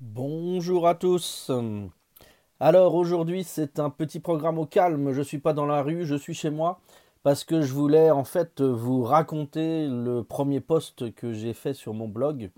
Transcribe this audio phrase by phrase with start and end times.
[0.00, 1.52] Bonjour à tous.
[2.58, 6.16] Alors aujourd'hui c'est un petit programme au calme, je suis pas dans la rue, je
[6.16, 6.80] suis chez moi
[7.22, 11.94] parce que je voulais en fait vous raconter le premier post que j'ai fait sur
[11.94, 12.50] mon blog.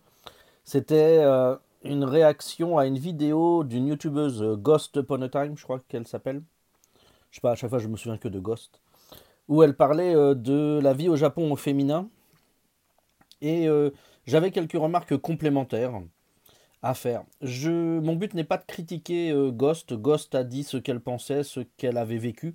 [0.64, 5.80] C'était euh, une réaction à une vidéo d'une youtubeuse Ghost Upon a Time, je crois
[5.88, 6.42] qu'elle s'appelle.
[7.30, 8.80] Je sais pas, à chaque fois je me souviens que de Ghost.
[9.48, 12.08] Où elle parlait euh, de la vie au Japon au féminin.
[13.42, 13.90] Et euh,
[14.26, 16.00] j'avais quelques remarques complémentaires
[16.83, 17.24] à faire.
[17.43, 19.95] Je, mon but n'est pas de critiquer euh, Ghost.
[19.95, 22.55] Ghost a dit ce qu'elle pensait, ce qu'elle avait vécu.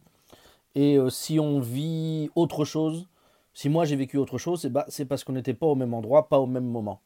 [0.76, 3.08] Et euh, si on vit autre chose,
[3.54, 6.30] si moi j'ai vécu autre chose, ben, c'est parce qu'on n'était pas au même endroit,
[6.30, 7.02] pas au même moment.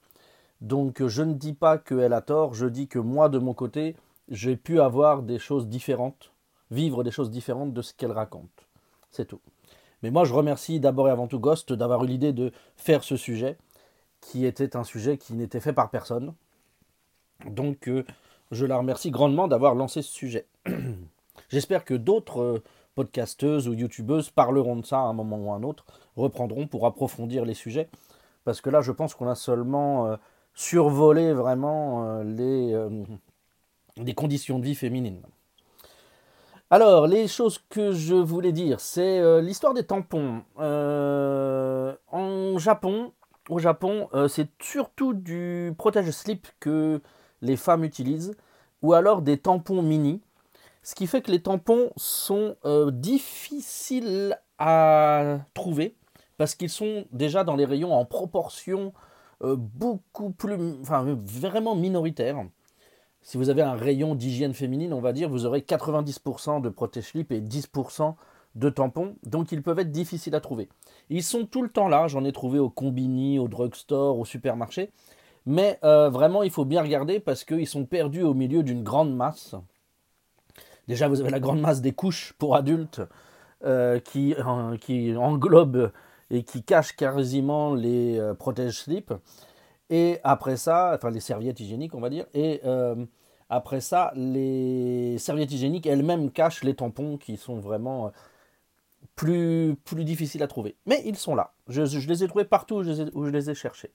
[0.62, 3.54] Donc euh, je ne dis pas qu'elle a tort, je dis que moi de mon
[3.54, 3.96] côté,
[4.30, 6.32] j'ai pu avoir des choses différentes,
[6.72, 8.68] vivre des choses différentes de ce qu'elle raconte.
[9.12, 9.42] C'est tout.
[10.04, 13.18] Mais moi je remercie d'abord et avant tout Ghost d'avoir eu l'idée de faire ce
[13.18, 13.58] sujet,
[14.22, 16.34] qui était un sujet qui n'était fait par personne,
[17.44, 18.06] donc euh,
[18.52, 20.48] je la remercie grandement d'avoir lancé ce sujet.
[21.50, 22.64] J'espère que d'autres euh,
[22.96, 26.86] podcasteuses ou youtubeuses parleront de ça à un moment ou à un autre, reprendront pour
[26.86, 27.90] approfondir les sujets.
[28.46, 30.16] Parce que là, je pense qu'on a seulement euh,
[30.54, 32.74] survolé vraiment les,
[34.16, 35.22] conditions de vie féminines.
[36.70, 40.44] Alors, les choses que je voulais dire, c'est l'histoire des tampons.
[40.58, 43.12] en Japon,
[43.50, 47.02] au Japon, c'est surtout du protège-slip que
[47.42, 48.36] les femmes utilisent,
[48.82, 50.22] ou alors des tampons mini,
[50.84, 55.96] ce qui fait que les tampons sont euh, difficiles à trouver,
[56.38, 58.94] parce qu'ils sont déjà dans les rayons en proportion
[59.44, 62.46] euh, beaucoup plus, enfin vraiment minoritaire.
[63.22, 67.32] Si vous avez un rayon d'hygiène féminine, on va dire, vous aurez 90% de protège-slip
[67.32, 68.14] et 10%
[68.54, 70.70] de tampons, donc ils peuvent être difficiles à trouver.
[71.10, 74.92] Ils sont tout le temps là, j'en ai trouvé au combini, au drugstore, au supermarché,
[75.46, 79.16] mais euh, vraiment, il faut bien regarder parce qu'ils sont perdus au milieu d'une grande
[79.16, 79.56] masse.
[80.88, 83.02] Déjà, vous avez la grande masse des couches pour adultes
[83.64, 84.36] euh, qui,
[84.82, 85.92] qui englobe
[86.32, 89.14] et qui cache quasiment les euh, protège-slip.
[89.92, 92.26] Et après ça, enfin les serviettes hygiéniques, on va dire.
[92.34, 92.62] Et
[93.52, 98.12] après ça, les serviettes hygiéniques elles-mêmes cachent les tampons qui sont vraiment
[99.16, 100.76] plus, plus difficiles à trouver.
[100.88, 101.54] Mais ils sont là.
[101.68, 103.92] Je, les ai trouvés partout où je les ai cherchés.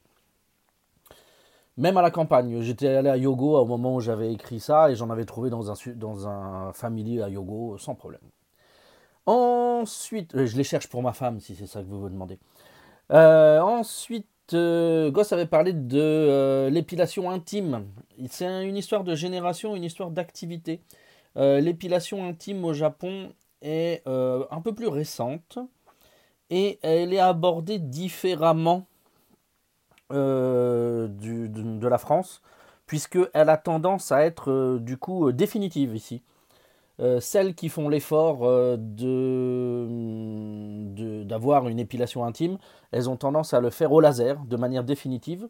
[1.76, 4.96] Même à la campagne, j'étais allé à Yogo au moment où j'avais écrit ça et
[4.96, 8.20] j'en avais trouvé dans un, familier à Yogo sans problème.
[9.26, 12.38] Ensuite, euh, je les cherche pour ma femme si c'est ça que vous vous demandez.
[13.12, 17.86] Euh, ensuite, euh, Goss avait parlé de l'épilation intime.
[18.28, 20.80] C'est une histoire de génération, une histoire d'activité.
[21.36, 23.32] l'épilation intime au Japon
[23.62, 25.58] est un peu plus récente
[26.50, 28.86] et elle est abordée différemment
[30.12, 32.42] euh, de, la France,
[32.86, 36.22] puisqu'elle a tendance à être euh, du coup euh, définitive ici.
[37.20, 38.40] celles qui font l'effort
[38.76, 39.86] de,
[41.24, 42.58] d'avoir une épilation intime,
[42.92, 45.48] elles ont tendance à le faire au laser de manière définitive.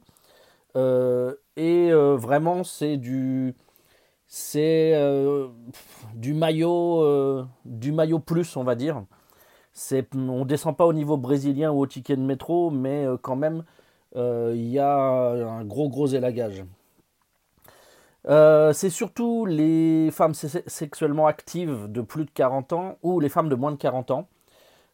[0.76, 3.56] et vraiment, c'est du,
[6.14, 9.02] du maillot, du maillot plus, on va dire.
[9.72, 13.64] C'est, on descend pas au niveau brésilien ou au ticket de métro, mais quand même,
[14.14, 16.64] il y a un gros gros élagage.
[18.28, 23.48] Euh, c'est surtout les femmes sexuellement actives de plus de 40 ans ou les femmes
[23.48, 24.28] de moins de 40 ans.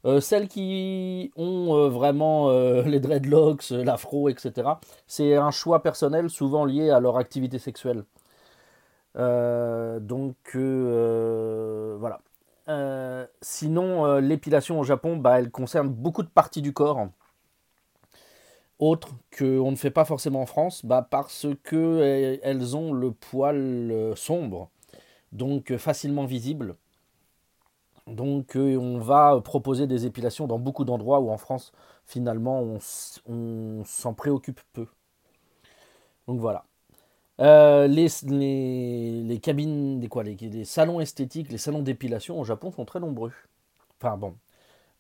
[0.04, 2.50] Euh, celles qui ont vraiment
[2.86, 4.70] les dreadlocks, l'afro, etc.
[5.06, 8.04] C'est un choix personnel souvent lié à leur activité sexuelle.
[9.14, 10.36] donc
[11.98, 12.20] voilà.
[13.40, 17.08] sinon, l'épilation au Japon, bah, elle concerne beaucoup de parties du corps
[18.78, 23.56] autre qu'on ne fait pas forcément en France bah Parce qu'elles ont le poil
[23.90, 24.70] euh, sombre,
[25.32, 26.76] donc euh, facilement visible.
[28.06, 31.72] Donc euh, on va proposer des épilations dans beaucoup d'endroits où en France,
[32.04, 32.60] finalement,
[33.26, 34.86] on, s'en préoccupe peu.
[36.28, 36.64] Donc voilà.
[37.38, 42.84] les, les, cabines, des quoi, les, les, salons esthétiques, les salons d'épilation au Japon sont
[42.84, 43.32] très nombreux.
[44.00, 44.36] Enfin bon,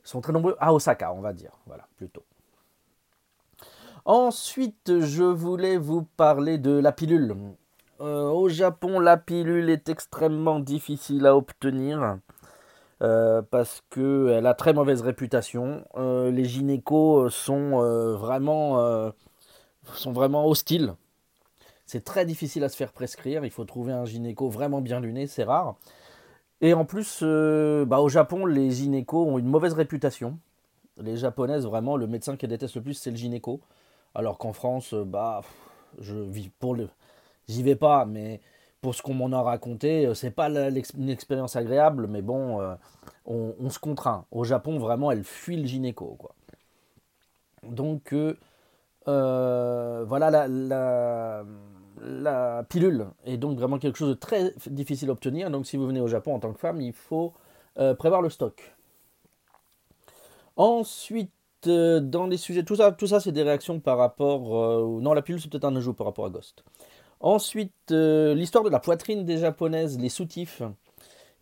[0.04, 1.52] sont très nombreux à Osaka, on va dire.
[1.66, 2.24] Voilà, plutôt.
[4.06, 7.34] Ensuite, je voulais vous parler de la pilule.
[8.00, 12.18] Euh, au Japon, la pilule est extrêmement difficile à obtenir
[13.02, 15.84] euh, parce qu'elle a très mauvaise réputation.
[15.96, 17.80] Euh, les gynécos sont,
[18.16, 19.10] vraiment,
[19.94, 20.94] sont vraiment hostiles.
[21.84, 23.44] C'est très difficile à se faire prescrire.
[23.44, 25.74] Il faut trouver un gynéco vraiment bien luné, c'est rare.
[26.60, 30.38] Et en plus, bah, au Japon, les gynécos ont une mauvaise réputation.
[30.96, 33.60] Les japonaises, vraiment, le médecin qui déteste le plus, c'est le gynéco.
[34.14, 35.42] Alors qu'en France, euh, bah,
[35.98, 36.88] je vis pour le.
[37.48, 38.40] J'y vais pas, mais
[38.80, 42.76] pour ce qu'on m'en a raconté, c'est pas une expérience agréable, mais bon,
[43.24, 44.26] on, se contraint.
[44.32, 46.34] Au Japon, vraiment, elle fuit le gynéco, quoi.
[47.62, 48.14] Donc,
[49.06, 51.44] voilà la,
[52.00, 55.50] la, pilule est donc vraiment quelque chose de très difficile à obtenir.
[55.50, 57.32] Donc, si vous venez au Japon en tant que femme, il faut
[57.98, 58.76] prévoir le stock.
[60.56, 61.30] Ensuite,
[61.66, 64.56] euh, dans les sujets, tout ça, tout ça c'est des réactions par rapport.
[64.56, 66.64] Euh, non, la pilule, c'est peut-être un ajout par rapport à Ghost.
[67.20, 70.62] Ensuite, euh, l'histoire de la poitrine des japonaises, les soutifs.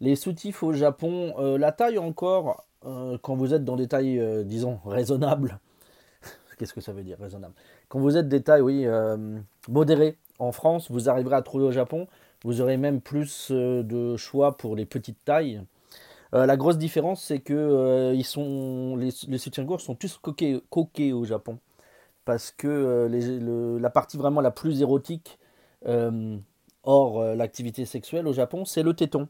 [0.00, 5.61] Les soutifs au Japon, la taille encore, quand vous êtes dans des tailles, disons, raisonnables.
[6.59, 7.55] Qu'est-ce que ça veut dire, raisonnable?
[7.88, 8.87] Quand vous êtes des tailles, oui,
[9.69, 12.09] modérées en France, vous arriverez à trouver au Japon.
[12.43, 15.62] Vous aurez même plus de choix pour les petites tailles.
[16.35, 21.59] Euh, la grosse différence, c'est que euh, les, soutiens-gorge sont tous coqués, au Japon.
[22.25, 25.39] Parce que euh, la partie vraiment la plus érotique,
[26.83, 29.29] hors l'activité sexuelle au Japon, c'est le téton.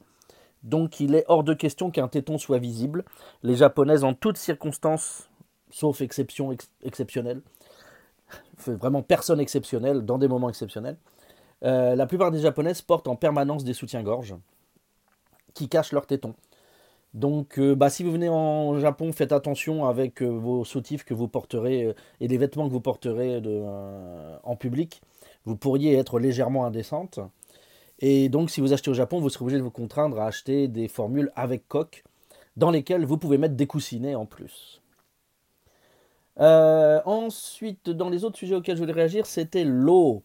[0.62, 3.04] Donc il est hors de question qu'un téton soit visible.
[3.42, 5.28] Les japonaises, en toutes circonstances,
[5.70, 7.42] sauf exception exceptionnelle,
[8.66, 10.96] vraiment personne exceptionnelle, dans des moments exceptionnels,
[11.62, 14.36] la plupart des japonaises portent en permanence des soutiens-gorge
[15.54, 16.34] qui cachent leur téton.
[17.14, 21.14] Donc, euh, bah, si vous venez en Japon, faites attention avec euh, vos soutifs que
[21.14, 23.40] vous porterez euh, et les vêtements que vous porterez
[24.42, 25.00] en public.
[25.44, 27.20] Vous pourriez être légèrement indécente.
[28.00, 30.66] Et donc, si vous achetez au Japon, vous serez obligé de vous contraindre à acheter
[30.66, 32.04] des formules avec coque
[32.56, 34.82] dans lesquelles vous pouvez mettre des coussinets en plus.
[36.36, 40.24] ensuite, dans les autres sujets auxquels je voulais réagir, c'était l'eau.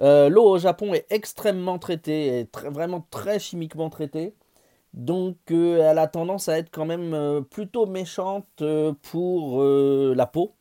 [0.00, 4.34] l'eau au Japon est extrêmement traitée, est vraiment très chimiquement traitée.
[4.98, 10.26] Donc euh, elle a tendance à être quand même euh, plutôt méchante euh, pour la
[10.26, 10.54] peau.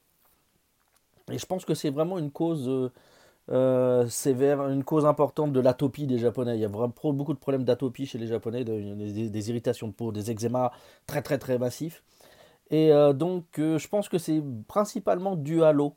[1.32, 2.92] Et je pense que c'est vraiment une cause
[4.10, 6.56] sévère, une cause importante de l'atopie des Japonais.
[6.56, 10.12] Il y a vraiment beaucoup de problèmes d'atopie chez les Japonais, des, irritations de peau,
[10.12, 10.72] des eczémas
[11.06, 12.04] très très très massifs.
[12.70, 15.96] Et donc je pense que c'est principalement dû à l'eau.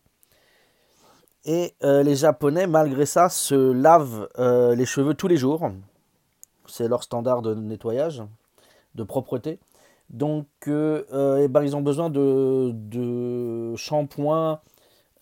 [1.44, 4.28] Et les Japonais, malgré ça, se lavent
[4.75, 5.70] les cheveux tous les jours
[6.66, 8.22] c'est leur standard de nettoyage,
[8.94, 9.58] de propreté.
[10.10, 14.60] Donc, euh, euh, eh ben, ils ont besoin de, de shampoings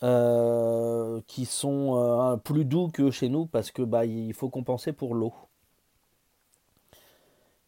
[0.02, 5.14] euh, qui sont plus doux que chez nous parce que bah, il faut compenser pour
[5.14, 5.35] l'eau.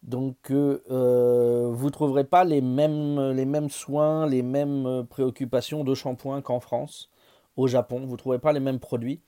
[0.03, 6.41] Donc, vous ne trouverez pas les mêmes, les mêmes soins, les mêmes préoccupations de shampoing
[6.41, 7.11] qu'en France,
[7.55, 8.01] au Japon.
[8.05, 9.21] Vous ne trouverez pas les mêmes produits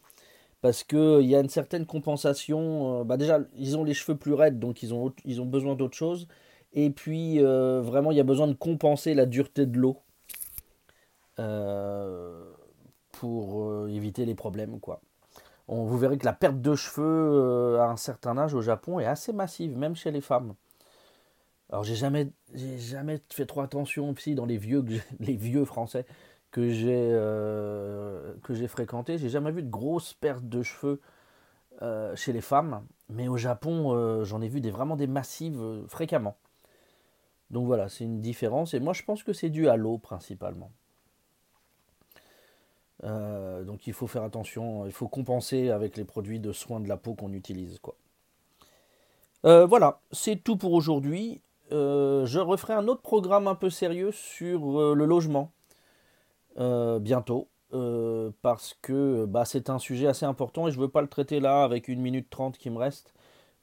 [0.63, 3.01] parce qu'il y a une certaine compensation.
[3.01, 5.75] Euh, bah déjà, ils ont les cheveux plus raides, donc ils ont, ils ont besoin
[5.75, 6.25] d'autre chose.
[6.71, 9.97] Et puis, euh, vraiment, il y a besoin de compenser la dureté de l'eau
[11.39, 12.49] euh,
[13.11, 14.79] pour éviter les problèmes.
[14.79, 15.01] quoi.
[15.67, 19.05] On, vous verrez que la perte de cheveux à un certain âge au Japon est
[19.05, 20.55] assez massive, même chez les femmes.
[21.69, 24.85] Alors, j'ai jamais, jamais fait trop attention aussi dans les vieux,
[25.19, 26.05] les vieux français
[26.53, 28.35] que j'ai euh,
[28.67, 31.01] fréquenté, j'ai jamais vu de grosses pertes de cheveux
[31.81, 35.59] euh, chez les femmes, mais au Japon, euh, j'en ai vu des vraiment des massives
[35.87, 36.37] fréquemment.
[37.49, 40.71] Donc voilà, c'est une différence et moi je pense que c'est dû à l'eau principalement.
[43.01, 46.97] donc il faut faire attention, il faut compenser avec les produits de soins de la
[46.97, 47.95] peau qu'on utilise quoi.
[49.43, 51.41] voilà, c'est tout pour aujourd'hui.
[51.71, 55.51] je referai un autre programme un peu sérieux sur le logement
[56.57, 57.49] euh, bientôt.
[57.73, 61.07] Euh, parce que bah, c'est un sujet assez important et je ne veux pas le
[61.07, 63.13] traiter là avec une minute trente qui me reste.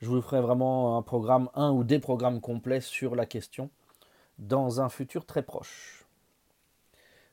[0.00, 3.70] Je vous ferai vraiment un programme, un ou des programmes complets sur la question
[4.38, 6.06] dans un futur très proche.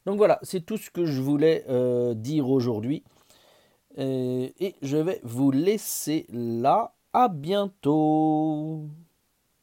[0.05, 3.03] Donc voilà, c'est tout ce que je voulais euh, dire aujourd'hui.
[3.97, 6.93] et je vais vous laisser là.
[7.13, 8.83] À bientôt